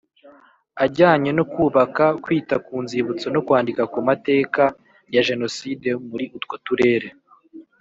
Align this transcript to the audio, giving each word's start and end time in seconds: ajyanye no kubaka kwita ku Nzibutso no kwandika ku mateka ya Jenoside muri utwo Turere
ajyanye 0.85 1.29
no 1.37 1.43
kubaka 1.51 2.05
kwita 2.23 2.55
ku 2.65 2.75
Nzibutso 2.83 3.27
no 3.35 3.41
kwandika 3.45 3.83
ku 3.93 3.99
mateka 4.07 4.63
ya 5.15 5.21
Jenoside 5.27 5.89
muri 6.09 6.25
utwo 6.37 6.55
Turere 6.65 7.09